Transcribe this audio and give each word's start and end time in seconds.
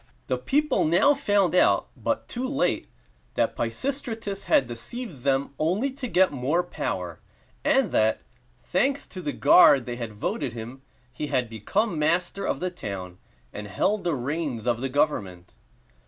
The 0.25 0.39
people 0.39 0.83
now 0.83 1.13
found 1.13 1.53
out, 1.53 1.89
but 1.95 2.27
too 2.27 2.47
late, 2.47 2.89
that 3.35 3.55
Pisistratus 3.55 4.45
had 4.45 4.65
deceived 4.65 5.21
them 5.21 5.53
only 5.59 5.91
to 5.91 6.07
get 6.07 6.31
more 6.31 6.63
power; 6.63 7.19
and 7.63 7.91
that, 7.91 8.23
thanks 8.63 9.05
to 9.05 9.21
the 9.21 9.31
guard 9.31 9.85
they 9.85 9.97
had 9.97 10.13
voted 10.13 10.53
him, 10.53 10.81
he 11.13 11.27
had 11.27 11.47
become 11.51 11.99
master 11.99 12.47
of 12.47 12.59
the 12.59 12.71
town, 12.71 13.19
and 13.53 13.67
held 13.67 14.03
the 14.03 14.15
reins 14.15 14.65
of 14.65 14.81
the 14.81 14.89
government. 14.89 15.53